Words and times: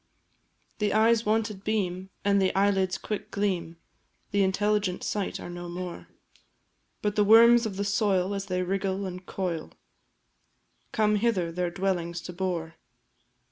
The 0.79 0.93
eyes' 0.95 1.27
wonted 1.27 1.63
beam, 1.63 2.09
and 2.25 2.41
the 2.41 2.51
eyelids' 2.55 2.97
quick 2.97 3.29
gleam 3.29 3.77
The 4.31 4.41
intelligent 4.41 5.03
sight, 5.03 5.39
are 5.39 5.47
no 5.47 5.69
more; 5.69 6.07
But 7.03 7.15
the 7.15 7.23
worms 7.23 7.67
of 7.67 7.77
the 7.77 7.85
soil, 7.85 8.33
as 8.33 8.47
they 8.47 8.63
wriggle 8.63 9.05
and 9.05 9.23
coil, 9.23 9.73
Come 10.91 11.17
hither 11.17 11.51
their 11.51 11.69
dwellings 11.69 12.19
to 12.21 12.33
bore. 12.33 12.77